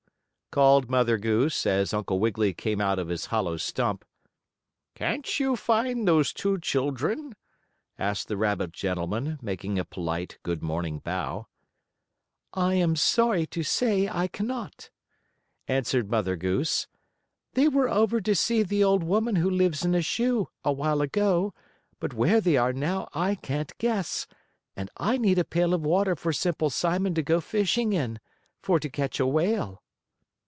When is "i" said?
12.53-12.73, 14.09-14.27, 23.13-23.35, 24.97-25.17